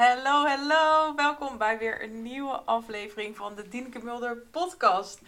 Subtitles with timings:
[0.00, 1.14] Hallo, hallo.
[1.14, 5.20] Welkom bij weer een nieuwe aflevering van de Dienke Mulder podcast.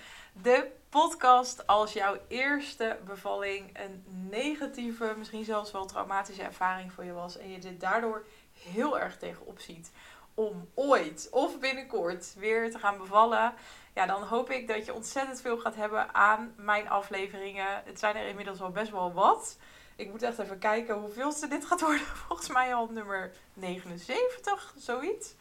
[0.42, 7.12] De podcast als jouw eerste bevalling een negatieve, misschien zelfs wel traumatische ervaring voor je
[7.12, 7.38] was.
[7.38, 9.92] En je dit daardoor heel erg tegenop ziet
[10.34, 13.54] om ooit of binnenkort weer te gaan bevallen.
[13.94, 17.82] Ja, dan hoop ik dat je ontzettend veel gaat hebben aan mijn afleveringen.
[17.84, 19.56] Het zijn er inmiddels al best wel wat.
[20.02, 22.06] Ik moet echt even kijken hoeveelste dit gaat worden.
[22.26, 25.34] Volgens mij al nummer 79, zoiets.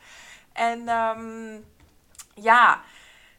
[0.54, 1.66] En um,
[2.34, 2.82] ja,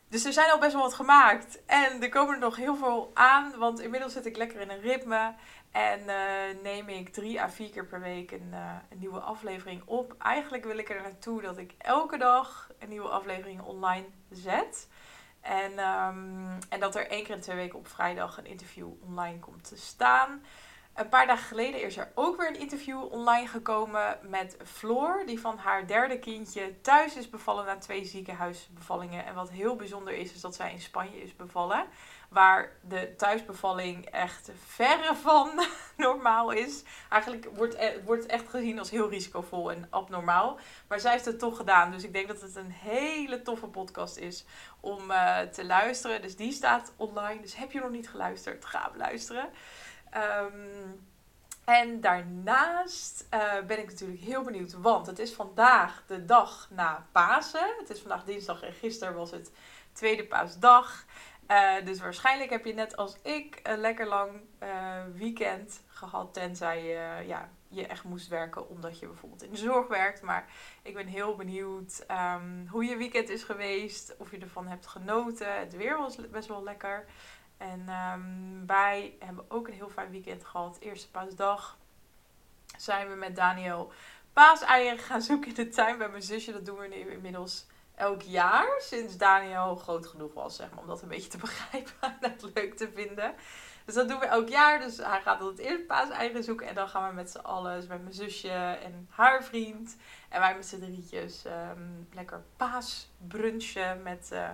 [0.09, 1.65] dus er zijn al best wel wat gemaakt.
[1.66, 4.80] En er komen er nog heel veel aan, want inmiddels zit ik lekker in een
[4.80, 5.35] ritme.
[5.71, 9.83] En uh, neem ik drie à vier keer per week een, uh, een, nieuwe aflevering
[9.85, 10.15] op.
[10.19, 14.89] Eigenlijk wil ik er naartoe dat ik elke dag een nieuwe aflevering online zet.
[15.41, 19.39] En, um, en dat er één keer in twee weken op vrijdag een interview online
[19.39, 20.43] komt te staan.
[20.95, 25.41] Een paar dagen geleden is er ook weer een interview online gekomen met Floor, die
[25.41, 29.26] van haar derde kindje thuis is bevallen na twee ziekenhuisbevallingen.
[29.26, 31.87] En wat heel bijzonder is, is dat zij in Spanje is bevallen,
[32.29, 35.51] waar de thuisbevalling echt verre van
[35.96, 36.82] normaal is.
[37.09, 41.38] Eigenlijk wordt het wordt echt gezien als heel risicovol en abnormaal, maar zij heeft het
[41.38, 41.90] toch gedaan.
[41.90, 44.45] Dus ik denk dat het een hele toffe podcast is
[44.80, 46.23] om uh, te luisteren.
[46.23, 47.40] Dus die staat online.
[47.40, 49.49] Dus heb je nog niet geluisterd, ga luisteren.
[50.16, 51.01] Um,
[51.65, 57.07] en daarnaast uh, ben ik natuurlijk heel benieuwd, want het is vandaag de dag na
[57.13, 57.74] Pasen.
[57.79, 59.52] Het is vandaag dinsdag en gisteren was het
[59.93, 61.05] tweede paasdag.
[61.49, 64.31] Uh, dus waarschijnlijk heb je net als ik een lekker lang
[64.62, 64.69] uh,
[65.15, 66.34] weekend gehad.
[66.34, 70.22] Tenzij je ja, je echt moest werken omdat je bijvoorbeeld in de zorg werkt.
[70.22, 70.47] Maar
[70.83, 74.15] ik ben heel benieuwd um, hoe je weekend is geweest.
[74.19, 75.59] Of je ervan hebt genoten.
[75.59, 77.05] Het weer was best wel lekker.
[77.62, 80.78] En um, wij hebben ook een heel fijn weekend gehad.
[80.81, 81.78] Eerste paasdag
[82.78, 83.93] zijn we met Daniel
[84.32, 86.53] paaseieren gaan zoeken in de tuin bij mijn zusje.
[86.53, 88.69] Dat doen we nu inmiddels elk jaar.
[88.78, 90.78] Sinds Daniel groot genoeg was, zeg maar.
[90.78, 93.34] Om dat een beetje te begrijpen en het leuk te vinden.
[93.84, 94.81] Dus dat doen we elk jaar.
[94.81, 96.66] Dus hij gaat altijd eerst paaseieren zoeken.
[96.66, 99.97] En dan gaan we met z'n allen, dus met mijn zusje en haar vriend.
[100.28, 104.50] En wij met z'n drietjes um, lekker paasbrunchen met uh,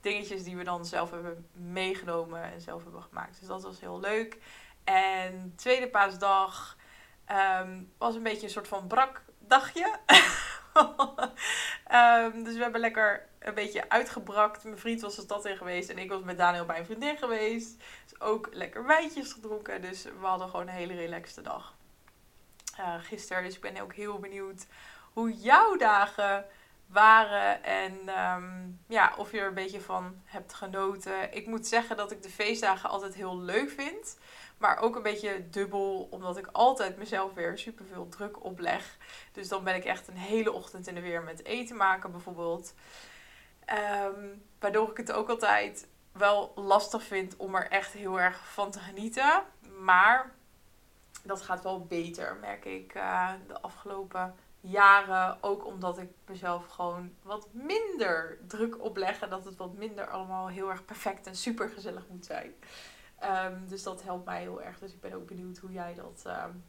[0.00, 3.38] dingetjes die we dan zelf hebben meegenomen en zelf hebben gemaakt.
[3.38, 4.38] Dus dat was heel leuk.
[4.84, 6.76] En tweede paasdag
[7.62, 9.98] um, was een beetje een soort van brak dagje.
[11.92, 14.64] um, dus we hebben lekker een beetje uitgebrakt.
[14.64, 17.16] Mijn vriend was de stad in geweest en ik was met Daniel bij een vriendin
[17.16, 17.82] geweest.
[18.04, 19.80] Dus ook lekker wijntjes gedronken.
[19.80, 21.74] Dus we hadden gewoon een hele relaxte dag.
[22.80, 24.66] Uh, gisteren, dus ik ben ook heel benieuwd
[25.12, 26.46] hoe jouw dagen
[26.86, 31.34] waren en um, ja, of je er een beetje van hebt genoten.
[31.34, 34.18] Ik moet zeggen dat ik de feestdagen altijd heel leuk vind.
[34.58, 38.96] Maar ook een beetje dubbel, omdat ik altijd mezelf weer super veel druk opleg.
[39.32, 42.74] Dus dan ben ik echt een hele ochtend in de weer met eten maken bijvoorbeeld.
[43.72, 48.70] Um, waardoor ik het ook altijd wel lastig vind om er echt heel erg van
[48.70, 49.42] te genieten.
[49.78, 50.32] Maar
[51.22, 55.42] dat gaat wel beter, merk ik uh, de afgelopen jaren.
[55.42, 59.20] Ook omdat ik mezelf gewoon wat minder druk opleg.
[59.20, 62.54] En dat het wat minder allemaal heel erg perfect en super gezellig moet zijn.
[63.24, 64.78] Um, dus dat helpt mij heel erg.
[64.78, 66.64] Dus ik ben ook benieuwd hoe jij dat, um,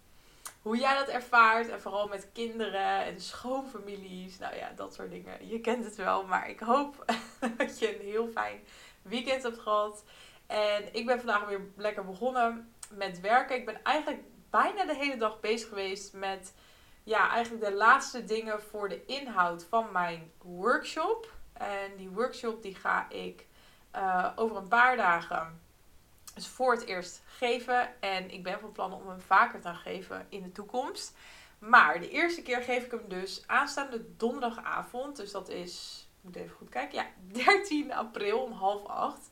[0.61, 1.69] hoe jij dat ervaart.
[1.69, 4.37] En vooral met kinderen en schoonfamilies.
[4.37, 5.47] Nou ja, dat soort dingen.
[5.47, 6.23] Je kent het wel.
[6.23, 7.05] Maar ik hoop
[7.57, 8.59] dat je een heel fijn
[9.01, 10.03] weekend hebt gehad.
[10.47, 13.55] En ik ben vandaag weer lekker begonnen met werken.
[13.55, 16.53] Ik ben eigenlijk bijna de hele dag bezig geweest met
[17.03, 21.31] ja, eigenlijk de laatste dingen voor de inhoud van mijn workshop.
[21.53, 23.47] En die workshop die ga ik
[23.95, 25.61] uh, over een paar dagen
[26.33, 28.01] dus voor het eerst geven.
[28.01, 31.15] En ik ben van plan om hem vaker te geven in de toekomst.
[31.59, 35.15] Maar de eerste keer geef ik hem dus aanstaande donderdagavond.
[35.15, 37.07] Dus dat is, ik moet even goed kijken, ja,
[37.45, 39.29] 13 april om half acht.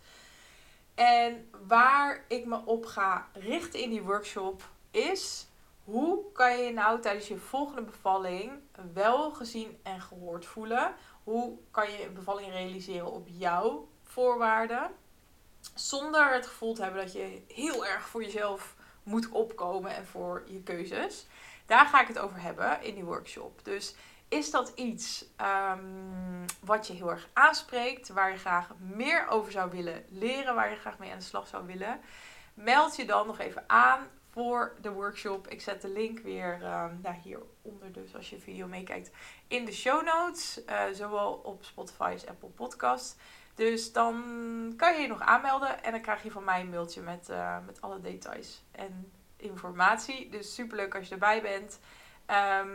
[0.95, 5.47] En waar ik me op ga richten in die workshop is
[5.89, 8.51] hoe kan je nou tijdens je volgende bevalling
[8.93, 10.93] wel gezien en gehoord voelen?
[11.23, 14.91] Hoe kan je een bevalling realiseren op jouw voorwaarden?
[15.73, 20.43] Zonder het gevoel te hebben dat je heel erg voor jezelf moet opkomen en voor
[20.45, 21.25] je keuzes.
[21.65, 23.59] Daar ga ik het over hebben in die workshop.
[23.63, 23.95] Dus
[24.27, 29.71] is dat iets um, wat je heel erg aanspreekt, waar je graag meer over zou
[29.71, 31.99] willen leren, waar je graag mee aan de slag zou willen?
[32.53, 35.47] Meld je dan nog even aan voor de workshop.
[35.47, 39.11] Ik zet de link weer um, nou, hieronder, dus als je video meekijkt,
[39.47, 40.61] in de show notes.
[40.69, 43.15] Uh, zowel op Spotify als Apple Podcast.
[43.59, 44.23] Dus dan
[44.77, 47.57] kan je je nog aanmelden en dan krijg je van mij een mailtje met, uh,
[47.65, 50.29] met alle details en informatie.
[50.29, 51.79] Dus super leuk als je erbij bent.
[52.25, 52.69] Ehm,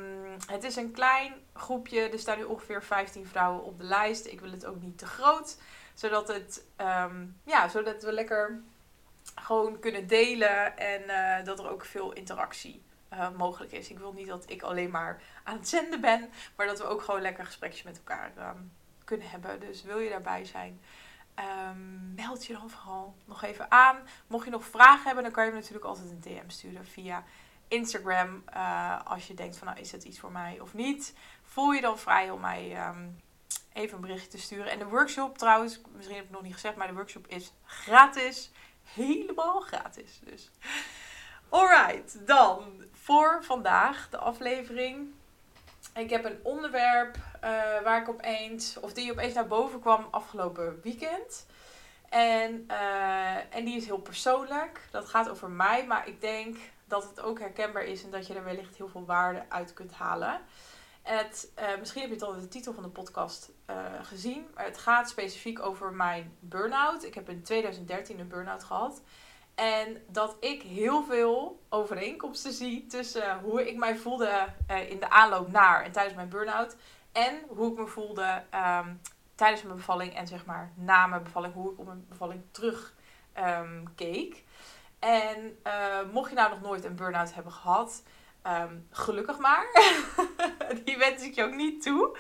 [0.47, 2.01] het is een klein groepje.
[2.01, 4.27] Er staan nu ongeveer 15 vrouwen op de lijst.
[4.27, 5.59] Ik wil het ook niet te groot.
[5.95, 8.61] Zodat, het, ehm, ja, zodat we lekker
[9.35, 10.77] gewoon kunnen delen.
[10.77, 12.83] En eh, dat er ook veel interactie
[13.13, 13.91] uh, mogelijk is.
[13.91, 16.31] Ik wil niet dat ik alleen maar aan het zenden ben.
[16.57, 18.73] Maar dat we ook gewoon lekker gesprekjes met elkaar um,
[19.05, 19.61] kunnen hebben.
[19.61, 20.81] Dus wil je daarbij zijn?
[21.69, 23.97] Um, meld je dan vooral nog even aan.
[24.27, 27.25] Mocht je nog vragen hebben, dan kan je me natuurlijk altijd een DM sturen via
[27.69, 28.45] Instagram.
[28.55, 31.15] Uh, als je denkt van nou is het iets voor mij of niet.
[31.43, 33.21] Voel je dan vrij om mij um,
[33.73, 34.71] even een berichtje te sturen.
[34.71, 38.51] En de workshop trouwens, misschien heb ik nog niet gezegd, maar de workshop is gratis.
[38.83, 40.21] Helemaal gratis.
[40.25, 40.51] Dus.
[41.49, 45.13] Alright, dan voor vandaag de aflevering.
[45.95, 47.17] Ik heb een onderwerp
[47.83, 51.47] waar ik opeens, of die opeens naar boven kwam afgelopen weekend.
[52.15, 54.81] En, uh, en die is heel persoonlijk.
[54.91, 58.35] Dat gaat over mij, maar ik denk dat het ook herkenbaar is en dat je
[58.35, 60.41] er wellicht heel veel waarde uit kunt halen.
[61.03, 63.51] Het, uh, misschien heb je het al in de titel van de podcast
[64.03, 64.47] gezien.
[64.55, 67.05] Maar het gaat specifiek over mijn burn-out.
[67.05, 69.03] Ik heb in 2013 een burn-out gehad.
[69.55, 74.47] En dat ik heel veel overeenkomsten zie tussen hoe ik mij voelde
[74.89, 76.77] in de aanloop naar en tijdens mijn burn-out.
[77.15, 79.01] En hoe ik me voelde um,
[79.35, 81.55] tijdens mijn bevalling en zeg maar na mijn bevalling.
[81.55, 82.95] Hoe ik op mijn bevalling terug
[83.39, 84.45] um, keek.
[84.99, 88.03] En uh, mocht je nou nog nooit een burn-out hebben gehad,
[88.47, 89.67] um, gelukkig maar.
[90.85, 92.19] Die wens ik je ook niet toe.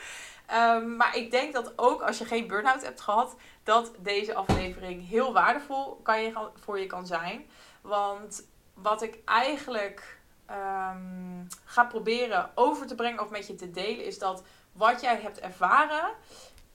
[0.96, 5.32] Maar ik denk dat ook als je geen burn-out hebt gehad, dat deze aflevering heel
[5.32, 7.46] waardevol kan je, voor je kan zijn.
[7.80, 10.18] Want wat ik eigenlijk
[11.64, 14.42] ga proberen over te brengen of met je te delen, is dat
[14.74, 16.10] wat jij hebt ervaren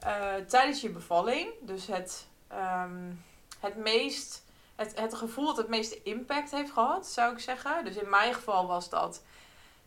[0.05, 3.23] uh, tijdens je bevalling, dus het, um,
[3.59, 4.47] het meest.
[4.75, 7.85] Het, het gevoel dat het meeste impact heeft gehad, zou ik zeggen.
[7.85, 9.21] Dus in mijn geval was dat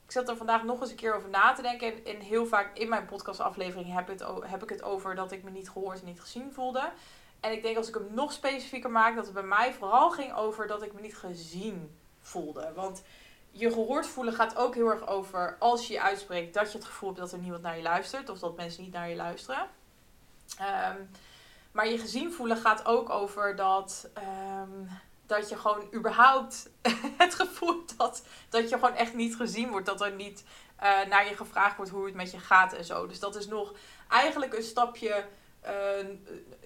[0.05, 1.87] ik zat er vandaag nog eens een keer over na te denken.
[1.87, 5.43] En, en heel vaak in mijn podcastaflevering heb, het, heb ik het over dat ik
[5.43, 6.93] me niet gehoord en niet gezien voelde.
[7.41, 10.35] En ik denk als ik hem nog specifieker maak, dat het bij mij vooral ging
[10.35, 12.73] over dat ik me niet gezien voelde.
[12.75, 13.03] Want
[13.53, 17.09] je gehoord voelen gaat ook heel erg over als je uitspreekt dat je het gevoel
[17.09, 18.29] hebt dat er niemand naar je luistert.
[18.29, 19.69] Of dat mensen niet naar je luisteren.
[20.61, 21.11] Um,
[21.73, 24.09] maar je gezien voelen gaat ook over dat.
[24.19, 24.89] Um,
[25.27, 26.71] dat je gewoon überhaupt
[27.19, 29.87] het gevoel hebt dat, dat je gewoon echt niet gezien wordt.
[29.87, 30.45] Dat er niet
[30.83, 33.07] uh, naar je gevraagd wordt hoe het met je gaat en zo.
[33.07, 33.73] Dus dat is nog
[34.09, 35.25] eigenlijk een stapje,
[35.65, 36.09] uh,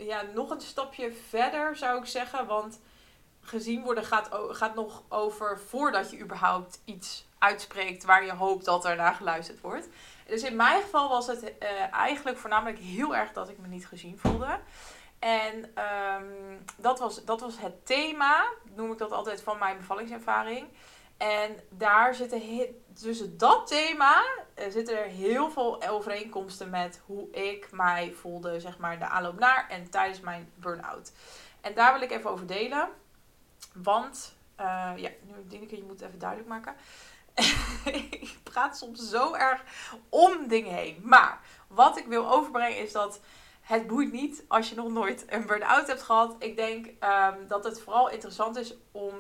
[0.07, 2.47] ja, nog een stapje verder zou ik zeggen.
[2.47, 2.81] Want
[3.47, 8.85] gezien worden gaat, gaat nog over voordat je überhaupt iets uitspreekt waar je hoopt dat
[8.85, 9.89] er naar geluisterd wordt.
[10.27, 13.87] Dus in mijn geval was het uh, eigenlijk voornamelijk heel erg dat ik me niet
[13.87, 14.59] gezien voelde.
[15.19, 15.73] En
[16.19, 18.45] um, dat, was, dat was het thema,
[18.75, 20.67] noem ik dat altijd, van mijn bevallingservaring.
[21.17, 22.43] En daar zitten,
[22.95, 24.25] tussen dat thema
[24.59, 29.39] uh, zitten er heel veel overeenkomsten met hoe ik mij voelde, zeg maar, de aanloop
[29.39, 31.13] naar en tijdens mijn burn-out.
[31.61, 32.89] En daar wil ik even over delen.
[33.75, 36.75] Want, uh, ja, nu denk ik, je moet even duidelijk maken.
[38.11, 39.65] ik praat soms zo erg
[40.09, 41.01] om dingen heen.
[41.03, 43.21] Maar wat ik wil overbrengen is dat
[43.61, 46.37] het boeit niet als je nog nooit een burn-out hebt gehad.
[46.39, 49.15] Ik denk um, dat het vooral interessant is om,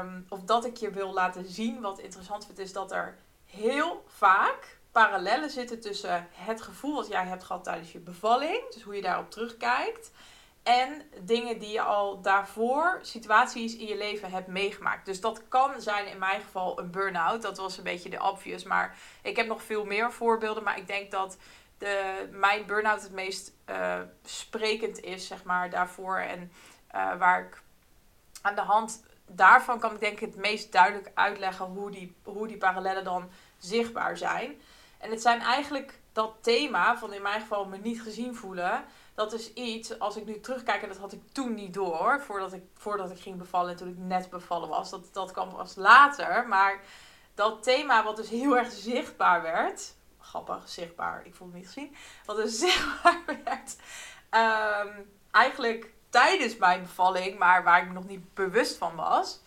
[0.00, 4.04] um, of dat ik je wil laten zien, wat interessant vind, is dat er heel
[4.06, 8.94] vaak parallellen zitten tussen het gevoel wat jij hebt gehad tijdens je bevalling, dus hoe
[8.94, 10.10] je daarop terugkijkt,
[10.68, 15.06] en dingen die je al daarvoor, situaties in je leven hebt meegemaakt.
[15.06, 17.42] Dus dat kan zijn in mijn geval een burn-out.
[17.42, 18.64] Dat was een beetje de obvious.
[18.64, 20.62] Maar ik heb nog veel meer voorbeelden.
[20.62, 21.36] Maar ik denk dat
[21.78, 26.16] de, mijn burn-out het meest uh, sprekend is, zeg maar, daarvoor.
[26.16, 26.52] En
[26.94, 27.62] uh, waar ik
[28.42, 32.46] aan de hand daarvan kan ik denk ik het meest duidelijk uitleggen hoe die, hoe
[32.46, 34.60] die parallellen dan zichtbaar zijn.
[34.98, 38.84] En het zijn eigenlijk dat thema van in mijn geval me niet gezien voelen.
[39.18, 42.52] Dat is iets, als ik nu terugkijk, en dat had ik toen niet door, voordat
[42.52, 44.90] ik, voordat ik ging bevallen en toen ik net bevallen was.
[44.90, 46.48] Dat, dat kwam pas later.
[46.48, 46.80] Maar
[47.34, 51.26] dat thema wat dus heel erg zichtbaar werd, grappig, zichtbaar.
[51.26, 51.96] Ik voel het niet gezien.
[52.24, 53.76] Wat er zichtbaar werd.
[54.30, 59.40] Um, eigenlijk tijdens mijn bevalling, maar waar ik me nog niet bewust van was.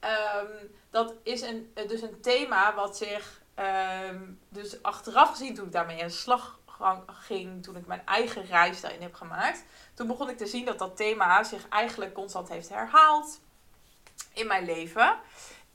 [0.00, 3.42] Um, dat is een, dus een thema wat zich,
[4.10, 6.58] um, dus achteraf gezien toen ik daarmee aan de slag
[7.06, 9.64] ging, toen ik mijn eigen reis daarin heb gemaakt.
[9.94, 13.40] Toen begon ik te zien dat dat thema zich eigenlijk constant heeft herhaald
[14.32, 15.18] in mijn leven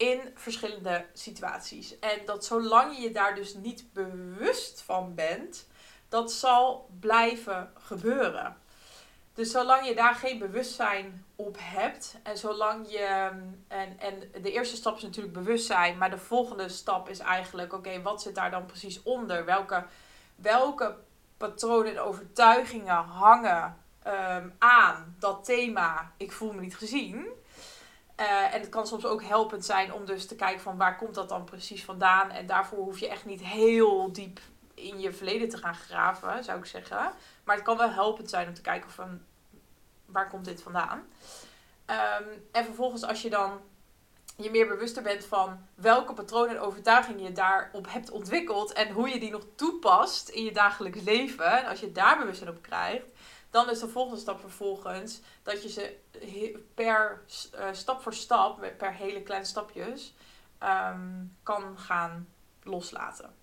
[0.02, 2.00] in verschillende situaties.
[2.00, 5.68] En dat zolang je je daar dus niet bewust van bent,
[6.10, 8.58] dat zal blijven gebeuren.
[9.34, 13.32] dus zolang je daar geen bewustzijn op hebt en zolang je.
[13.68, 18.02] En, en de eerste stap is natuurlijk bewustzijn, maar de volgende stap is eigenlijk: oké,
[18.02, 19.46] wat zit daar dan precies onder?
[19.46, 19.86] Welke,
[20.42, 20.98] welke
[21.38, 26.12] patronen en overtuigingen hangen ehm, aan dat thema?
[26.18, 27.26] Ik voel me niet gezien.
[28.20, 31.16] Uh, en het kan soms ook helpend zijn om dus te kijken van waar komt
[31.16, 32.30] dat dan precies vandaan.
[32.30, 34.40] En daarvoor hoef je echt niet heel diep
[34.74, 37.12] in je verleden te gaan graven, zou ik zeggen.
[37.44, 39.22] Maar het kan wel helpend zijn om te kijken van
[40.06, 41.00] waar komt dit vandaan.
[41.86, 43.60] Um, en vervolgens als je dan
[44.42, 49.10] je meer bewuster bent van welke patronen en overtuigingen je daarop hebt ontwikkeld en hoe
[49.10, 51.60] je die nog toepast in je dagelijks leven.
[51.60, 53.06] En als je daar bewustzijn op krijgt,
[53.50, 55.98] dan is de volgende stap vervolgens dat je ze
[56.74, 57.22] per
[57.56, 60.14] uh, stap voor stap, per hele kleine stapjes,
[60.64, 62.28] um, kan gaan
[62.64, 63.36] loslaten.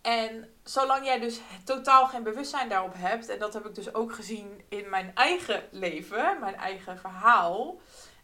[0.00, 4.14] En zolang jij dus totaal geen bewustzijn daarop hebt, en dat heb ik dus ook
[4.14, 7.80] gezien in mijn eigen leven, mijn eigen verhaal,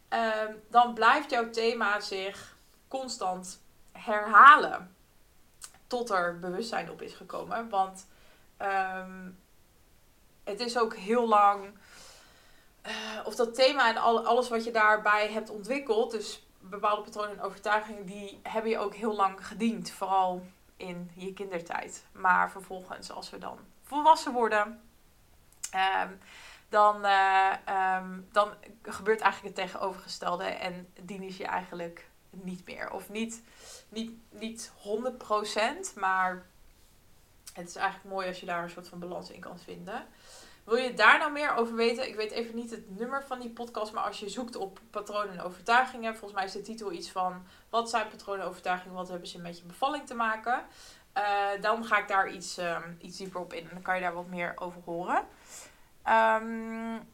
[0.09, 2.55] um, dan blijft jouw thema zich
[2.87, 3.61] constant
[3.91, 4.95] herhalen.
[5.87, 7.69] Tot er bewustzijn op is gekomen.
[7.69, 8.07] Want
[8.61, 9.39] um,
[10.43, 11.77] het is ook heel lang.
[12.87, 17.31] Uh, of dat thema en al, alles wat je daarbij hebt ontwikkeld, dus bepaalde patronen
[17.31, 19.91] en overtuigingen, die hebben je ook heel lang gediend.
[19.91, 20.45] Vooral
[20.77, 22.05] in je kindertijd.
[22.11, 24.81] Maar vervolgens, als we dan volwassen worden,
[26.03, 26.19] um,
[26.69, 27.53] dan, uh,
[27.97, 32.91] um, dan gebeurt eigenlijk het tegenovergestelde en dienen je eigenlijk niet meer.
[32.91, 33.43] Of niet,
[33.89, 34.71] niet, niet
[35.93, 36.45] 100%, maar
[37.53, 40.05] het is eigenlijk mooi als je daar een soort van balans in kan vinden.
[40.63, 42.07] Wil je daar nou meer over weten?
[42.07, 45.33] Ik weet even niet het nummer van die podcast, maar als je zoekt op patronen
[45.33, 49.07] en overtuigingen, volgens mij is de titel iets van wat zijn patronen en overtuigingen, wat
[49.07, 50.65] hebben ze met je bevalling te maken?
[51.17, 54.01] Uh, dan ga ik daar iets, um, iets dieper op in en dan kan je
[54.01, 55.27] daar wat meer over horen.
[56.09, 57.09] Um,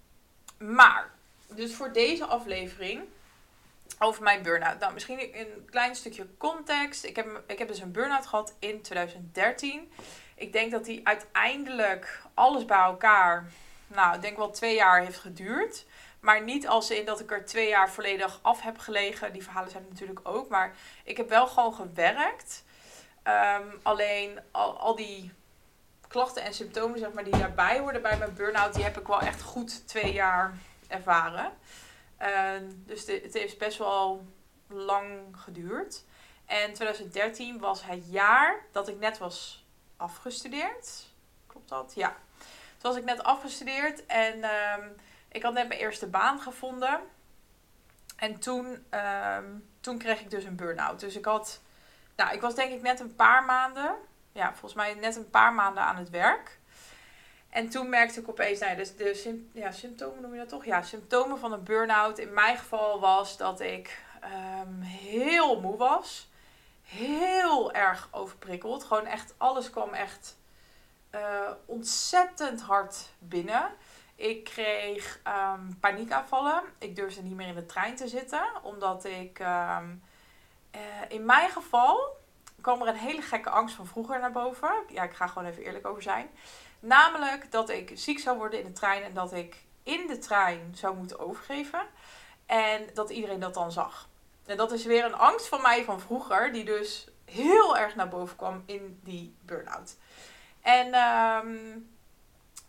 [0.58, 1.12] maar,
[1.48, 3.02] dus voor deze aflevering
[4.00, 4.80] over mijn burn-out.
[4.80, 7.04] Nou, misschien een klein stukje context.
[7.04, 9.92] Ik heb, ik heb dus een burn-out gehad in 2013.
[10.36, 13.52] Ik denk dat die uiteindelijk alles bij elkaar,
[13.88, 15.86] nou, ik denk wel twee jaar heeft geduurd.
[16.20, 19.34] Maar niet als in dat ik er twee jaar volledig af heb gelegen.
[19.34, 20.50] Die verhalen zijn natuurlijk ook.
[20.50, 22.64] Maar ik heb wel gewoon gewerkt.
[23.28, 25.32] Um, alleen al, al die
[26.14, 29.22] klachten en symptomen zeg maar, die daarbij hoorden bij mijn burn-out, die heb ik wel
[29.22, 30.54] echt goed twee jaar
[30.88, 31.52] ervaren.
[32.22, 34.26] Uh, dus de, het heeft best wel
[34.68, 36.04] lang geduurd.
[36.46, 39.66] En 2013 was het jaar dat ik net was
[39.98, 41.12] afgestudeerd.
[41.48, 41.92] Klopt dat?
[41.96, 42.16] Ja.
[42.78, 44.96] Toen was ik net afgestudeerd en um,
[45.28, 47.00] ik had net mijn eerste baan gevonden.
[48.16, 51.00] En toen, um, toen kreeg ik dus een burn-out.
[51.00, 51.62] Dus ik had,
[52.16, 53.96] nou, ik was denk ik net een paar maanden,
[54.34, 56.60] ja, volgens mij net een paar maanden aan het werk.
[57.50, 60.66] En toen merkte ik opeens, nou, dus de ja, symptomen noem je dat toch?
[60.66, 64.04] Ja, symptomen van een burn-out in mijn geval was dat ik
[64.64, 66.32] um, heel moe was
[66.84, 68.84] heel erg overprikkeld.
[68.84, 70.38] Gewoon echt, alles kwam echt
[71.16, 73.70] uh, ontzettend hard binnen.
[74.16, 76.64] Ik kreeg um, paniekaanvallen.
[76.78, 78.44] Ik durfde niet meer in de trein te zitten.
[78.62, 80.04] Omdat ik, um,
[80.76, 82.18] uh, in mijn geval,
[82.64, 84.72] kwam er een hele gekke angst van vroeger naar boven.
[84.88, 86.30] Ja, ik ga gewoon even eerlijk over zijn.
[86.80, 90.72] Namelijk dat ik ziek zou worden in de trein en dat ik in de trein
[90.76, 91.82] zou moeten overgeven.
[92.46, 94.10] En dat iedereen dat dan zag.
[94.46, 98.10] En dat is weer een angst van mij van vroeger, die dus heel erg naar
[98.10, 99.96] boven kwam in die burn-out.
[100.62, 101.92] En um,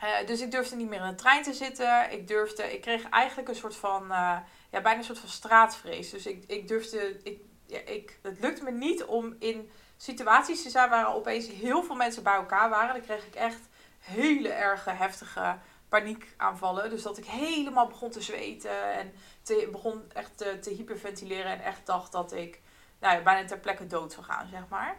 [0.02, 2.12] uh, dus ik durfde niet meer in de trein te zitten.
[2.12, 4.38] Ik durfde, ik kreeg eigenlijk een soort van, uh,
[4.70, 6.10] ja, bijna een soort van straatvrees.
[6.10, 10.70] Dus ik, ik durfde, ik, ja, ik, het lukte me niet om in situaties te
[10.70, 12.94] zijn waar opeens heel veel mensen bij elkaar waren.
[12.94, 13.60] Dan kreeg ik echt
[13.98, 15.56] hele erge heftige
[15.88, 16.90] paniekaanvallen.
[16.90, 21.86] Dus dat ik helemaal begon te zweten en te, begon echt te, hyperventileren en echt
[21.86, 22.60] dacht dat ik
[22.98, 24.96] nou ja, bijna ter plekke dood zou gaan, zeg maar.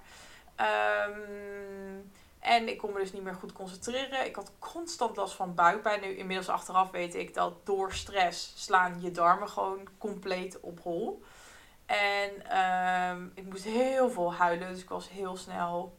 [1.10, 2.12] Um,
[2.46, 4.25] en ik kon me dus niet meer goed concentreren.
[4.25, 6.02] Ik had constant last van buikpijn.
[6.02, 11.24] Nu inmiddels achteraf weet ik dat door stress slaan je darmen gewoon compleet op hol.
[11.86, 12.58] En
[13.12, 14.68] um, ik moest heel veel huilen.
[14.68, 15.98] Dus ik was heel snel.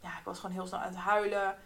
[0.00, 1.58] Ja, ik was gewoon heel snel aan het huilen.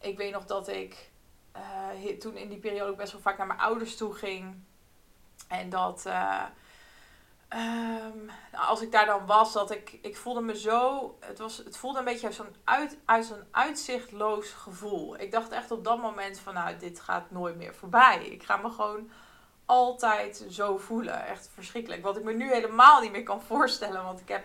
[0.00, 1.10] Ik weet nog dat ik
[1.56, 4.62] uh, toen in die periode ook best wel vaak naar mijn ouders toe ging.
[5.48, 6.44] En dat, uh,
[7.48, 11.76] um, als ik daar dan was, dat ik, ik voelde me zo, het, was, het
[11.76, 12.30] voelde een beetje
[12.64, 15.20] uit, uit zo'n uitzichtloos gevoel.
[15.20, 18.26] Ik dacht echt op dat moment van, nou, dit gaat nooit meer voorbij.
[18.26, 19.10] Ik ga me gewoon
[19.70, 21.26] altijd zo voelen.
[21.26, 22.02] Echt verschrikkelijk.
[22.02, 24.44] Wat ik me nu helemaal niet meer kan voorstellen, want ik heb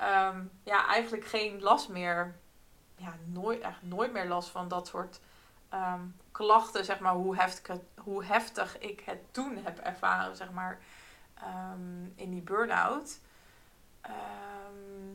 [0.00, 2.34] um, ja, eigenlijk geen last meer,
[2.96, 5.20] ja, nooit, echt nooit meer last van dat soort
[5.68, 6.00] ehm,
[6.32, 10.80] klachten, zeg maar, hoe heftig, hoe heftig ik het toen heb ervaren, zeg maar,
[11.34, 13.18] ehm, in die burn-out.
[14.00, 15.14] Ehm,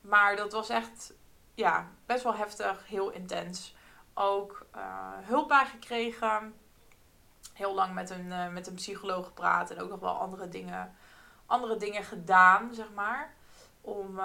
[0.00, 1.12] maar dat was echt,
[1.54, 3.76] ja, best wel heftig, heel intens.
[4.14, 4.82] Ook uh,
[5.22, 6.54] hulp bij gekregen.
[7.54, 10.94] Heel lang met een, uh, met een psycholoog gepraat en ook nog wel andere dingen,
[11.46, 13.34] andere dingen gedaan, zeg maar.
[13.80, 14.18] Om,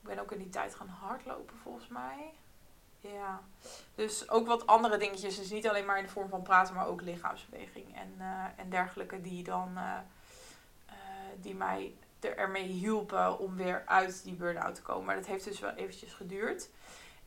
[0.00, 2.32] ik ben ook in die tijd gaan hardlopen volgens mij.
[3.00, 3.40] Ja,
[3.94, 5.36] dus ook wat andere dingetjes.
[5.36, 8.70] Dus niet alleen maar in de vorm van praten, maar ook lichaamsbeweging en, uh, en
[8.70, 9.20] dergelijke.
[9.20, 9.98] Die dan uh,
[11.36, 15.04] die mij er ermee hielpen om weer uit die burn-out te komen.
[15.04, 16.68] Maar dat heeft dus wel eventjes geduurd.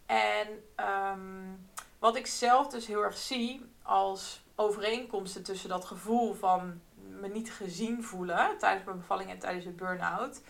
[0.06, 0.48] En
[0.86, 7.28] um, wat ik zelf dus heel erg zie als overeenkomsten tussen dat gevoel van me
[7.28, 10.42] niet gezien voelen tijdens mijn bevalling en tijdens de burn-out.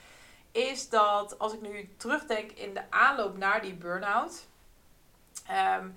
[0.51, 4.47] Is dat als ik nu terugdenk in de aanloop naar die burn-out
[5.51, 5.95] Um,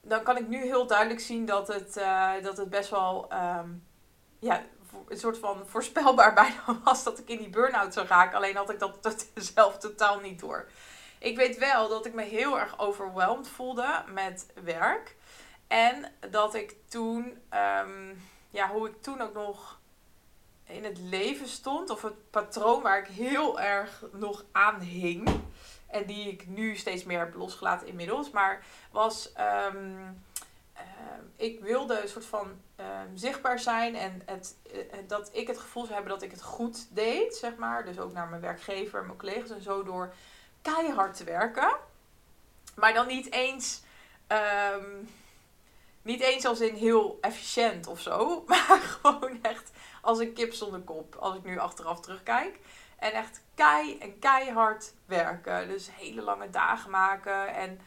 [0.00, 3.86] dan kan ik nu heel duidelijk zien dat het, uh, dat het best wel um,
[4.38, 4.62] ja,
[5.08, 8.36] een soort van voorspelbaar bijna was dat ik in die burn-out zou raken.
[8.36, 10.68] Alleen had ik dat zelf totaal niet door.
[11.18, 15.16] Ik weet wel dat ik me heel erg overweldigd voelde met werk.
[15.66, 17.24] En dat ik toen,
[17.84, 19.78] um, ja, hoe ik toen ook nog
[20.64, 25.28] in het leven stond, of het patroon waar ik heel erg nog aan hing.
[25.86, 28.30] En die ik nu steeds meer heb losgelaten inmiddels.
[28.30, 29.32] Maar was.
[29.72, 30.22] Um,
[30.74, 30.82] uh,
[31.36, 32.60] ik wilde een soort van
[33.14, 33.94] zichtbaar zijn.
[33.94, 37.56] En het, uh, dat ik het gevoel zou hebben dat ik het goed deed, zeg
[37.56, 37.84] maar.
[37.84, 39.82] Dus ook naar mijn werkgever, mijn collega's en zo.
[39.82, 40.14] Door
[40.74, 41.76] keihard te werken.
[42.74, 43.82] Maar dan niet eens.
[44.28, 45.08] Um,
[46.02, 48.42] niet eens als in heel efficiënt of zo.
[48.46, 49.70] Maar gewoon echt
[50.02, 51.14] als een kip zonder kop.
[51.14, 52.58] Als ik nu achteraf terugkijk.
[52.98, 55.68] En echt kei en keihard werken.
[55.68, 57.54] Dus hele lange dagen maken.
[57.54, 57.80] En,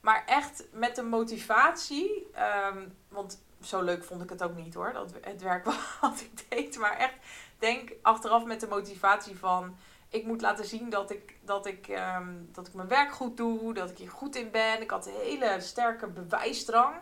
[0.00, 2.30] maar echt met de motivatie.
[2.72, 4.92] Um, want zo leuk vond ik het ook niet hoor.
[4.92, 5.64] Dat, het werk
[6.00, 6.78] wat ik deed.
[6.78, 7.16] Maar echt
[7.58, 9.76] denk achteraf met de motivatie van.
[10.08, 13.74] Ik moet laten zien dat ik, dat, ik, um, dat ik mijn werk goed doe.
[13.74, 14.82] Dat ik hier goed in ben.
[14.82, 16.94] Ik had een hele sterke bewijsdrang.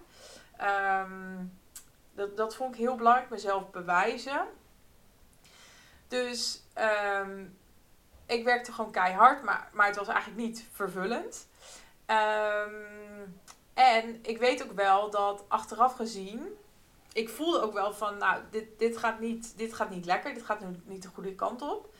[0.60, 1.58] Um,
[2.14, 3.30] dat, dat vond ik heel belangrijk.
[3.30, 4.46] Mezelf bewijzen.
[6.08, 6.62] Dus
[7.24, 7.58] um,
[8.26, 11.48] ik werkte gewoon keihard, maar, maar het was eigenlijk niet vervullend.
[13.74, 16.56] En ik weet ook wel dat achteraf gezien,
[17.12, 20.44] ik voelde ook wel van, nou, dit, dit, gaat, niet, dit gaat niet lekker, dit
[20.44, 21.94] gaat nu niet de goede kant op.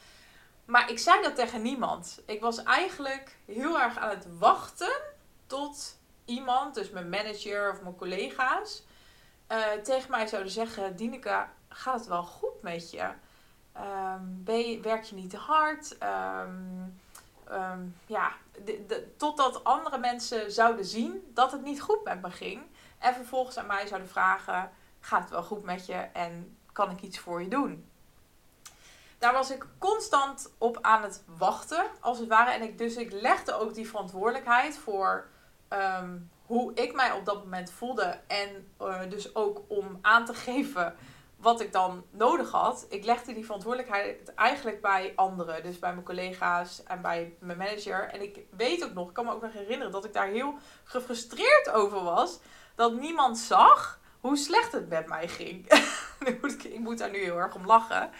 [0.66, 2.22] Maar ik zei dat tegen niemand.
[2.26, 5.00] Ik was eigenlijk heel erg aan het wachten
[5.46, 8.84] tot iemand, dus mijn manager of mijn collega's,
[9.52, 13.10] uh, tegen mij zouden zeggen: Dineke, gaat het wel goed met je?
[13.76, 15.96] Um, je, werk je niet te hard?
[16.02, 17.00] Um,
[17.52, 18.32] um, ja,
[19.16, 22.62] totdat andere mensen zouden zien dat het niet goed met me ging.
[22.98, 27.00] En vervolgens aan mij zouden vragen: gaat het wel goed met je en kan ik
[27.00, 27.90] iets voor je doen?
[29.18, 32.50] Daar was ik constant op aan het wachten, als het ware.
[32.50, 35.26] En ik, dus ik legde ook die verantwoordelijkheid voor
[36.46, 38.20] hoe ik mij op dat moment voelde.
[38.26, 40.94] En uh, dus ook om aan te geven
[41.36, 45.62] wat ik dan nodig had, ik legde die verantwoordelijkheid eigenlijk bij anderen.
[45.62, 48.08] Dus bij mijn collega's en bij mijn manager.
[48.08, 50.54] En ik weet ook nog, ik kan me ook nog herinneren dat ik daar heel
[50.84, 52.38] gefrustreerd over was.
[52.74, 55.66] Dat niemand zag hoe slecht het met mij ging.
[56.74, 58.10] ik moet daar nu heel erg om lachen.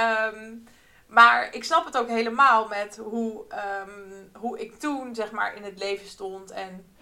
[0.00, 0.64] Um,
[1.06, 3.44] maar ik snap het ook helemaal met hoe,
[3.84, 6.50] um, hoe ik toen zeg maar in het leven stond.
[6.50, 6.94] En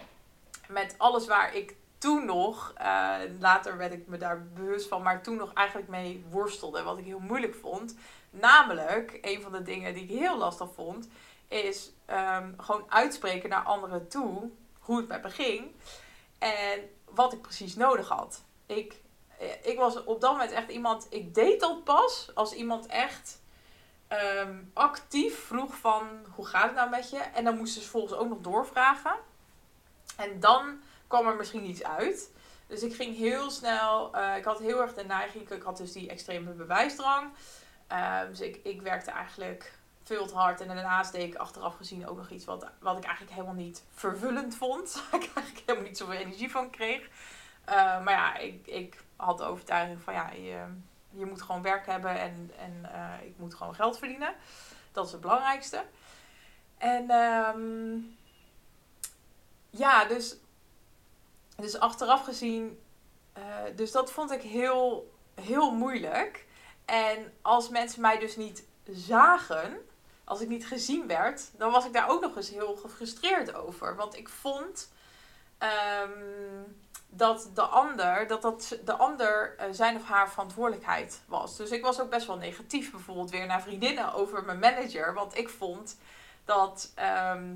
[0.69, 5.23] met alles waar ik toen nog, uh, later werd ik me daar bewust van, maar
[5.23, 6.83] toen nog eigenlijk mee worstelde.
[6.83, 7.97] Wat ik heel moeilijk vond.
[8.31, 11.09] Namelijk, een van de dingen die ik heel lastig vond,
[11.49, 15.75] is um, gewoon uitspreken naar anderen toe hoe het met me ging.
[16.39, 18.43] En wat ik precies nodig had.
[18.67, 19.01] Ik,
[19.63, 23.41] ik was op dat moment echt iemand, ik deed dat pas als iemand echt
[24.09, 27.19] um, actief vroeg van hoe gaat het nou met je?
[27.19, 29.15] En dan moesten ze volgens ook nog doorvragen.
[30.17, 32.31] En dan kwam er misschien iets uit.
[32.67, 35.93] Dus ik ging heel snel, uh, ik had heel erg de neiging, ik had dus
[35.93, 37.33] die extreme bewijsdrang.
[37.93, 40.61] Uh, dus ik, ik werkte eigenlijk veel te hard.
[40.61, 43.85] En daarnaast deed ik achteraf gezien ook nog iets wat, wat ik eigenlijk helemaal niet
[43.95, 44.93] vervullend vond.
[45.11, 47.09] Waar ik eigenlijk helemaal niet zoveel energie van kreeg.
[47.69, 50.65] Uh, maar ja, ik, ik had de overtuiging van ja, je,
[51.11, 52.91] je moet gewoon werk hebben en, en
[53.25, 54.35] ik moet gewoon geld verdienen.
[54.93, 55.85] Dat is het belangrijkste.
[56.79, 58.17] En um,
[59.71, 60.37] ja, dus
[61.61, 62.81] dus achteraf gezien,
[63.39, 63.43] uh,
[63.77, 66.47] dus dat vond ik heel, heel moeilijk.
[66.85, 69.89] En als mensen mij dus niet zagen,
[70.25, 73.97] als ik niet gezien werd, dan was ik daar ook nog eens heel gefrustreerd over.
[73.97, 74.93] Want ik vond
[75.59, 76.63] ehm,
[77.11, 81.57] dat de ander, dat dat de ander eh, zijn of haar verantwoordelijkheid was.
[81.57, 85.15] Dus ik was ook best wel negatief bijvoorbeeld weer naar vriendinnen over mijn manager.
[85.15, 85.99] Want ik vond
[86.45, 87.55] dat, ehm,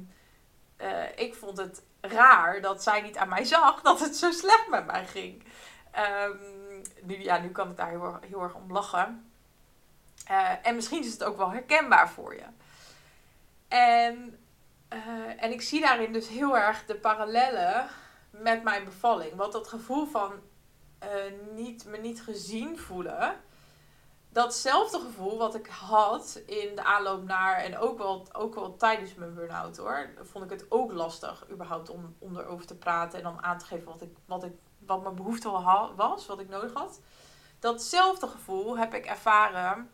[0.77, 4.69] eh, ik vond het raar dat zij niet aan mij zag dat het zo slecht
[4.69, 5.45] met mij ging.
[5.91, 6.37] Ehm,
[7.03, 9.33] nu, ja, nu kan ik daar heel, heel erg om lachen.
[10.27, 12.45] Eh, en misschien is het ook wel herkenbaar voor je.
[13.69, 14.39] En,
[15.37, 17.89] en ik zie daarin dus heel erg de parallellen
[18.33, 19.35] met mijn bevalling.
[19.35, 20.33] Want dat gevoel van
[20.99, 21.09] eh,
[21.55, 23.41] niet, me niet gezien voelen.
[24.29, 29.15] Datzelfde gevoel wat ik had in de aanloop naar en ook wel, ook wel tijdens
[29.15, 30.11] mijn burn-out hoor.
[30.23, 33.65] Vond ik het ook lastig überhaupt om, om erover te praten en dan aan te
[33.65, 35.51] geven wat, ik, wat, ik, wat mijn behoefte
[35.97, 37.01] was, wat ik nodig had.
[37.59, 39.91] Datzelfde gevoel heb ik ervaren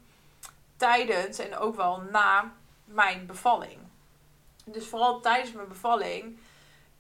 [0.77, 2.53] tijdens en ook wel na
[2.85, 3.79] mijn bevalling.
[4.65, 6.39] Dus vooral tijdens mijn bevalling,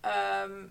[0.00, 0.66] ehm,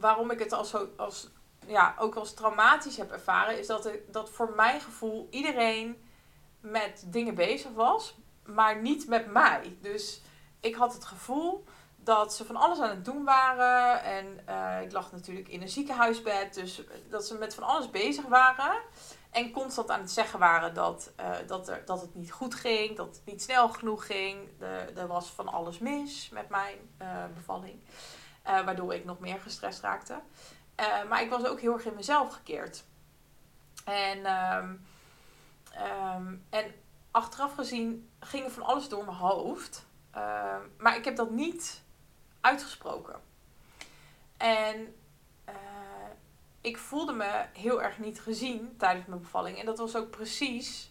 [0.00, 1.28] waarom ik het als, als,
[1.66, 6.02] ja, ook als traumatisch heb ervaren, is dat, ik, dat voor mijn gevoel iedereen
[6.60, 9.76] met dingen bezig was, maar niet met mij.
[9.80, 10.20] Dus
[10.60, 11.64] ik had het gevoel
[11.96, 14.02] dat ze van alles aan het doen waren.
[14.02, 18.24] En eh, ik lag natuurlijk in een ziekenhuisbed, dus dat ze met van alles bezig
[18.24, 18.80] waren.
[19.30, 22.96] En constant aan het zeggen waren dat, eh, dat, er, dat het niet goed ging,
[22.96, 24.48] dat het niet snel genoeg ging.
[24.58, 27.80] Er, er was van alles mis met mijn eh, bevalling.
[28.48, 30.20] Eh, waardoor ik nog meer gestrest raakte.
[30.74, 32.84] Eh, maar ik was ook heel erg in mezelf gekeerd.
[33.84, 34.74] En, ehm,
[35.72, 36.74] ehm, en
[37.10, 39.86] achteraf gezien ging er van alles door mijn hoofd.
[40.10, 41.82] Ehm, maar ik heb dat niet
[42.40, 43.20] uitgesproken.
[44.36, 44.94] En
[45.44, 45.54] eh,
[46.60, 49.58] ik voelde me heel erg niet gezien tijdens mijn bevalling.
[49.58, 50.90] En dat was ook precies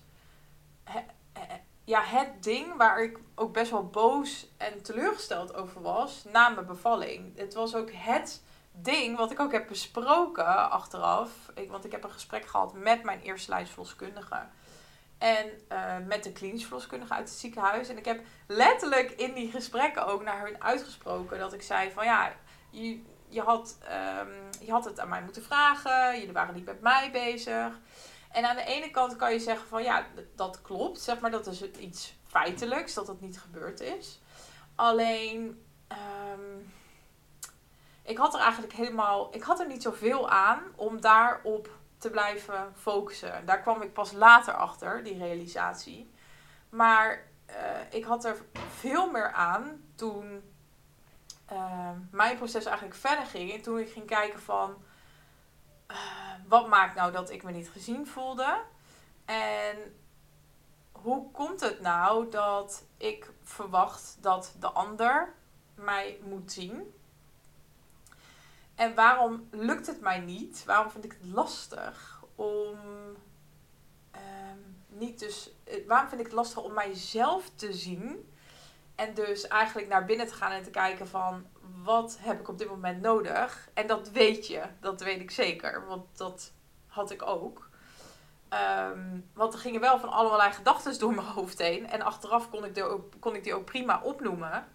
[1.88, 6.66] ja, het ding waar ik ook best wel boos en teleurgesteld over was na mijn
[6.66, 7.38] bevalling.
[7.38, 11.30] Het was ook het ding wat ik ook heb besproken achteraf.
[11.68, 14.44] Want ik heb een gesprek gehad met mijn eerste lijnsverloskundige.
[15.18, 17.90] En eh, met de klinisch verloskundige uit het ziekenhuis.
[17.90, 22.06] En ik heb letterlijk in die gesprekken ook naar hun uitgesproken dat ik zei van
[22.06, 22.34] ja,
[22.70, 26.20] je, je, had, ehm, je had het aan mij moeten vragen.
[26.20, 27.80] Jullie waren niet met mij bezig.
[28.32, 31.00] En aan de ene kant kan je zeggen van ja, dat klopt.
[31.00, 34.22] Zeg maar dat is iets feitelijks, dat het niet gebeurd is.
[34.76, 36.60] Alleen, ehm,
[38.04, 42.74] ik had er eigenlijk helemaal, ik had er niet zoveel aan om daarop te blijven
[42.76, 43.46] focussen.
[43.46, 46.12] Daar kwam ik pas later achter, die realisatie.
[46.70, 47.56] Maar eh,
[47.90, 48.38] ik had er
[48.78, 50.42] veel meer aan toen
[51.46, 53.54] eh, mijn proces eigenlijk verder ging.
[53.54, 54.86] En toen ik ging kijken van...
[55.88, 55.98] eh,
[56.48, 58.62] wat maakt nou dat ik me niet gezien voelde?
[59.26, 59.78] En
[60.92, 65.34] hoe komt het nou dat ik verwacht dat de ander
[65.76, 66.94] mij moet zien?
[68.76, 70.64] En waarom lukt het mij niet?
[70.66, 72.78] Waarom vind ik het lastig om
[74.12, 75.52] ehm, niet dus.
[75.64, 78.32] eh, Waarom vind ik het lastig om mijzelf te zien?
[78.98, 81.46] En dus eigenlijk naar binnen te gaan en te kijken van
[81.84, 83.70] wat heb ik op dit moment nodig?
[83.74, 86.52] En dat weet je, dat weet ik zeker, want dat
[86.88, 87.70] had ik ook.
[88.50, 91.90] Ehm, want er gingen wel van allerlei gedachten door mijn hoofd heen.
[91.90, 94.68] En achteraf kon ik, die ook, kon ik die ook prima opnoemen.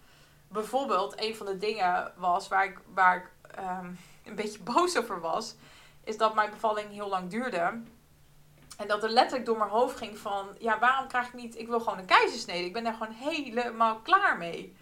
[0.49, 3.91] Bijvoorbeeld, een van de dingen was waar ik, waar ik ehm,
[4.25, 5.55] een beetje boos over was,
[6.05, 7.83] is dat mijn bevalling heel lang duurde.
[8.79, 11.69] En dat er letterlijk door mijn hoofd ging van, ja, waarom krijg ik niet, ik
[11.69, 12.65] wil gewoon een keizersnede.
[12.65, 14.77] Ik ben daar gewoon helemaal klaar mee.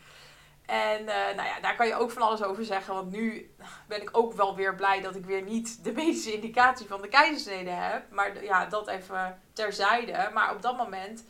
[0.66, 2.94] En eh, nou ja, daar kan je ook van alles over zeggen.
[2.94, 3.54] Want nu
[3.88, 7.08] ben ik ook wel weer blij dat ik weer niet de medische indicatie van de
[7.08, 8.10] keizersnede heb.
[8.10, 10.30] Maar ja, dat even terzijde.
[10.34, 11.24] Maar op dat moment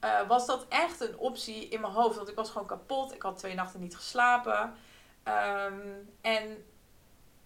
[0.00, 2.16] eh, was dat echt een optie in mijn hoofd.
[2.16, 3.14] Want ik was gewoon kapot.
[3.14, 4.74] Ik had twee nachten niet geslapen.
[5.22, 5.80] Ehm,
[6.20, 6.64] en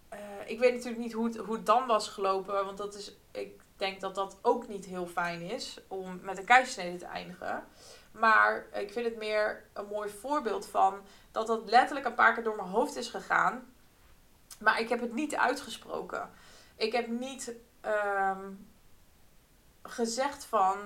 [0.09, 2.65] eh, ik weet natuurlijk niet hoe het, hoe dan was gelopen.
[2.65, 6.45] Want dat is, ik denk dat dat ook niet heel fijn is om met een
[6.45, 7.63] keizersnede te eindigen.
[8.11, 12.43] Maar ik vind het meer een mooi voorbeeld van dat dat letterlijk een paar keer
[12.43, 13.73] door mijn hoofd is gegaan.
[14.59, 16.29] Maar ik heb het niet uitgesproken.
[16.75, 18.51] Ik heb niet ehm,
[19.83, 20.77] gezegd van,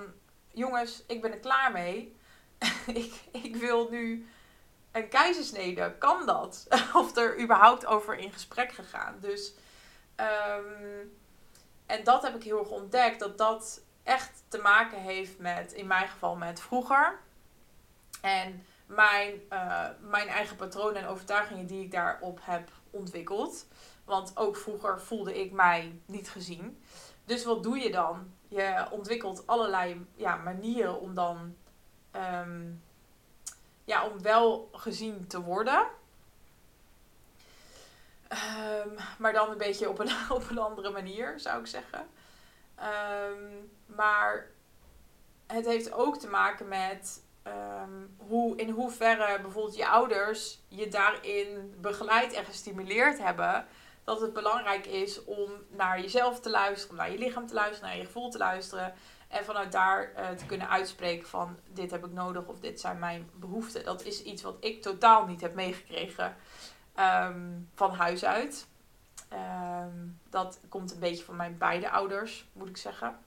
[0.50, 2.16] jongens, ik ben er klaar mee.
[3.02, 4.28] ik, ik wil nu
[4.92, 5.94] een keizersnede.
[5.98, 6.66] Kan dat?
[6.92, 9.16] of er überhaupt over in gesprek gegaan.
[9.20, 9.54] Dus,
[10.14, 11.06] ehm,
[11.86, 13.20] en dat heb ik heel erg ontdekt.
[13.20, 17.18] Dat dat echt te maken heeft met, in mijn geval, met vroeger.
[18.20, 23.66] En mijn, eh, mijn eigen patronen en overtuigingen die ik daarop heb ontwikkeld.
[24.04, 26.82] Want ook vroeger voelde ik mij niet gezien.
[27.24, 28.30] Dus wat doe je dan?
[28.48, 31.56] Je ontwikkelt allerlei ja, manieren om dan
[32.10, 32.72] ehm,
[33.84, 35.86] ja, om wel gezien te worden.
[38.28, 42.06] Ehm, maar dan een beetje op een, op een andere manier, zou ik zeggen.
[42.74, 43.42] Ehm,
[43.86, 44.50] maar
[45.46, 51.74] het heeft ook te maken met ehm, hoe, in hoeverre bijvoorbeeld je ouders je daarin
[51.80, 53.66] begeleid en gestimuleerd hebben.
[54.04, 57.88] Dat het belangrijk is om naar jezelf te luisteren, om naar je lichaam te luisteren,
[57.88, 58.94] naar je gevoel te luisteren.
[59.28, 62.98] En vanuit daar uh, te kunnen uitspreken van dit heb ik nodig of dit zijn
[62.98, 63.84] mijn behoeften.
[63.84, 66.36] Dat is iets wat ik totaal niet heb meegekregen
[66.98, 68.66] um, van huis uit.
[69.32, 73.18] Um, dat komt een beetje van mijn beide ouders, moet ik zeggen.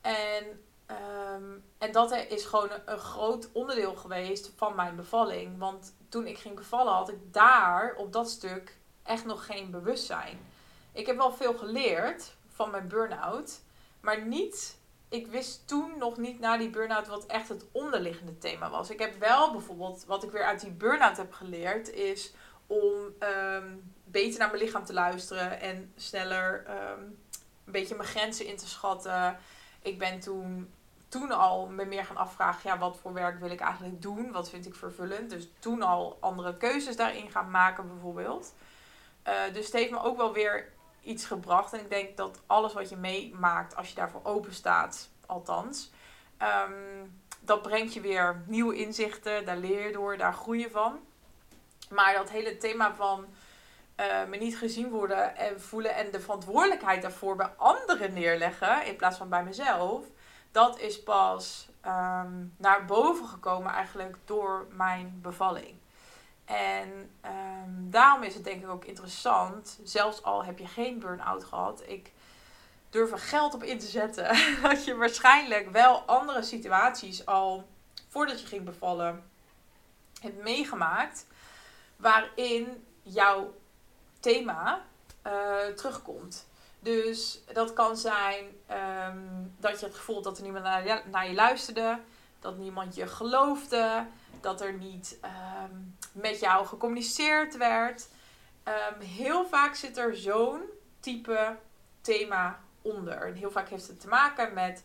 [0.00, 0.44] En,
[0.86, 5.58] um, en dat is gewoon een, een, groot onderdeel geweest van mijn bevalling.
[5.58, 10.38] Want toen ik ging bevallen had ik daar op dat stuk echt nog geen bewustzijn.
[10.92, 13.60] Ik heb wel veel geleerd van mijn burn-out.
[14.00, 14.78] Maar niet,
[15.10, 18.90] ik wist toen nog niet na die burn-out wat echt het onderliggende thema was.
[18.90, 22.32] Ik heb wel bijvoorbeeld, wat ik weer uit die burn-out heb geleerd, is
[22.66, 27.18] om um, beter naar mijn lichaam te luisteren en sneller um,
[27.64, 29.38] een beetje mijn grenzen in te schatten.
[29.82, 30.74] Ik ben toen,
[31.08, 34.32] toen al me meer gaan afvragen, ja, wat voor werk wil ik eigenlijk doen?
[34.32, 35.30] Wat vind ik vervullend?
[35.30, 38.52] Dus toen al andere keuzes daarin gaan maken bijvoorbeeld.
[39.28, 41.72] Uh, dus het heeft me ook wel weer iets gebracht.
[41.72, 45.90] En ik denk dat alles wat je meemaakt, als je daarvoor open staat, althans,
[46.42, 49.44] um, dat brengt je weer nieuwe inzichten.
[49.44, 50.98] Daar leer je door, daar groei je van.
[51.90, 53.26] Maar dat hele thema van
[54.00, 58.96] uh, me niet gezien worden en voelen en de verantwoordelijkheid daarvoor bij anderen neerleggen in
[58.96, 60.04] plaats van bij mezelf,
[60.50, 65.78] dat is pas um, naar boven gekomen eigenlijk door mijn bevalling.
[66.50, 71.44] En um, daarom is het denk ik ook interessant, zelfs al heb je geen burn-out
[71.44, 72.12] gehad, ik
[72.88, 74.24] durf er geld op in te zetten,
[74.62, 77.68] dat je waarschijnlijk wel andere situaties al
[78.08, 79.30] voordat je ging bevallen
[80.20, 81.26] hebt meegemaakt,
[81.96, 83.54] waarin jouw
[84.20, 84.84] thema
[85.26, 86.48] uh, terugkomt.
[86.80, 88.44] Dus dat kan zijn
[89.08, 91.98] um, dat je het gevoel dat er niemand naar naar je luisterde,
[92.40, 94.06] dat niemand je geloofde,
[94.40, 95.18] dat er niet
[95.64, 98.08] um, met jou gecommuniceerd werd.
[98.64, 100.62] Um, heel vaak zit er zo'n
[101.00, 101.56] type
[102.00, 103.26] thema onder.
[103.26, 104.84] En heel vaak heeft het te maken met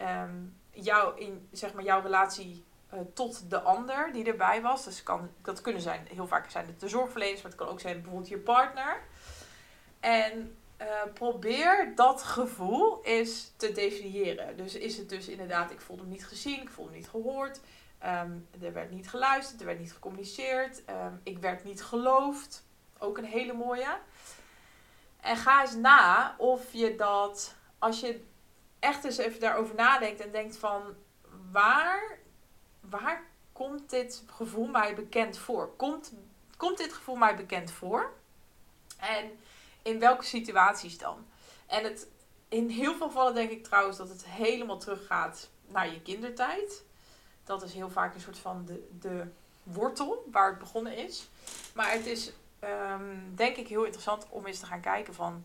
[0.00, 4.84] um, jou in, zeg maar, jouw relatie uh, tot de ander die erbij was.
[4.84, 7.80] Dus kan, dat kunnen zijn, heel vaak zijn het de zorgverleners, maar het kan ook
[7.80, 9.02] zijn bijvoorbeeld je partner.
[10.00, 14.56] En uh, probeer dat gevoel eens te definiëren.
[14.56, 17.60] Dus is het dus inderdaad, ik voelde me niet gezien, ik voelde me niet gehoord.
[18.04, 20.82] Um, er werd niet geluisterd, er werd niet gecommuniceerd.
[20.90, 22.64] Um, ik werd niet geloofd.
[22.98, 23.98] Ook een hele mooie.
[25.20, 28.24] En ga eens na of je dat, als je
[28.78, 30.82] echt eens even daarover nadenkt en denkt van
[31.50, 32.18] waar,
[32.80, 35.76] waar komt dit gevoel mij bekend voor?
[35.76, 36.12] Komt,
[36.56, 38.12] komt dit gevoel mij bekend voor?
[38.96, 39.38] En
[39.82, 41.26] in welke situaties dan?
[41.66, 42.06] En het,
[42.48, 46.82] in heel veel gevallen denk ik trouwens dat het helemaal teruggaat naar je kindertijd.
[47.44, 49.26] Dat is heel vaak een soort van de, de
[49.62, 51.28] wortel waar het begonnen is.
[51.74, 55.44] Maar het is um, denk ik heel interessant om eens te gaan kijken van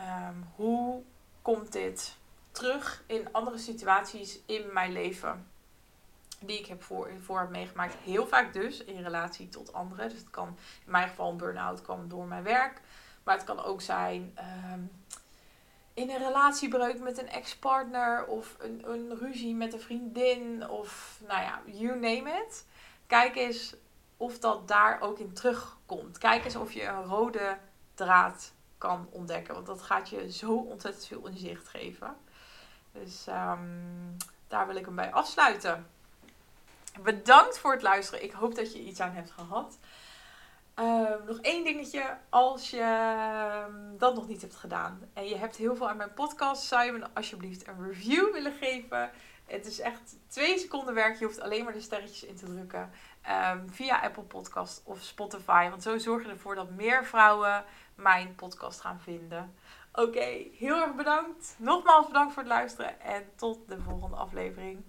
[0.00, 1.02] um, hoe
[1.42, 2.16] komt dit
[2.50, 5.46] terug in andere situaties in mijn leven
[6.40, 7.94] die ik heb voor, voor meegemaakt.
[7.94, 10.08] Heel vaak dus in relatie tot anderen.
[10.08, 10.48] Dus het kan
[10.84, 12.80] in mijn geval een burn-out kwam door mijn werk.
[13.24, 14.38] Maar het kan ook zijn
[14.72, 14.90] um,
[15.94, 21.42] in een relatiebreuk met een ex-partner of een, een ruzie met een vriendin of nou
[21.42, 22.66] ja, you name it.
[23.06, 23.74] Kijk eens
[24.16, 26.18] of dat daar ook in terugkomt.
[26.18, 27.58] Kijk eens of je een rode
[27.94, 32.16] draad kan ontdekken, want dat gaat je zo ontzettend veel inzicht geven.
[32.92, 34.16] Dus um,
[34.48, 35.86] daar wil ik hem bij afsluiten.
[37.00, 38.24] Bedankt voor het luisteren.
[38.24, 39.78] Ik hoop dat je iets aan hebt gehad.
[40.78, 42.16] Um, nog één dingetje.
[42.28, 42.82] Als je
[43.68, 46.84] um, dat nog niet hebt gedaan en je hebt heel veel aan mijn podcast, zou
[46.84, 49.10] je me alsjeblieft een review willen geven.
[49.46, 51.18] Het is echt twee seconden werk.
[51.18, 52.90] Je hoeft alleen maar de sterretjes in te drukken.
[53.52, 55.68] Um, via Apple Podcast of Spotify.
[55.70, 59.54] Want zo zorg je ervoor dat meer vrouwen mijn podcast gaan vinden.
[59.92, 61.54] Oké, heel erg bedankt.
[61.58, 63.00] Nogmaals bedankt voor het luisteren.
[63.00, 64.84] En tot de volgende aflevering.